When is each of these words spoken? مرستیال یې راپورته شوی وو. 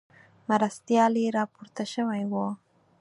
مرستیال 0.49 1.13
یې 1.23 1.29
راپورته 1.37 1.83
شوی 1.93 2.21
وو. 2.31 2.47